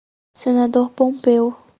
[0.33, 1.55] Senador Pompeu